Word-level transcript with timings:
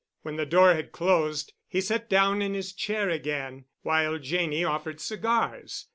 When 0.23 0.35
the 0.35 0.47
door 0.47 0.73
had 0.73 0.91
closed 0.91 1.53
he 1.67 1.79
sat 1.79 2.09
down 2.09 2.41
in 2.41 2.55
his 2.55 2.73
chair 2.73 3.11
again, 3.11 3.65
while 3.83 4.17
Janney 4.17 4.63
offered 4.63 4.99
cigars. 4.99 5.89